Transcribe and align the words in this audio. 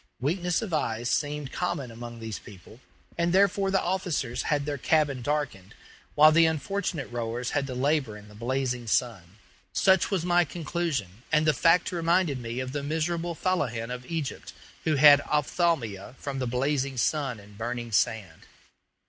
Weakness 0.19 0.63
of 0.63 0.73
eyes 0.73 1.09
seemed 1.11 1.51
common 1.51 1.91
among 1.91 2.19
these 2.19 2.39
people, 2.39 2.79
and 3.19 3.31
therefore 3.31 3.69
the 3.69 3.79
officers 3.83 4.41
had 4.41 4.65
their 4.65 4.79
cabin 4.79 5.21
darkened, 5.21 5.75
while 6.15 6.31
the 6.31 6.47
unfortunate 6.47 7.07
rowers 7.11 7.51
had 7.51 7.67
to 7.67 7.75
labor 7.75 8.17
in 8.17 8.27
the 8.27 8.33
blazing 8.33 8.87
sun. 8.87 9.35
Such 9.73 10.09
was 10.09 10.25
my 10.25 10.43
conclusion, 10.43 11.21
and 11.31 11.45
the 11.45 11.53
fact 11.53 11.91
reminded 11.91 12.39
me 12.39 12.59
of 12.59 12.71
the 12.71 12.81
miserable 12.81 13.35
fellahin 13.35 13.91
of 13.93 14.07
Egypt, 14.09 14.53
who 14.85 14.95
have 14.95 15.21
ophthalmia 15.29 16.15
from 16.17 16.39
the 16.39 16.47
blazing 16.47 16.97
sun 16.97 17.39
and 17.39 17.55
burning 17.55 17.91
sand. 17.91 18.47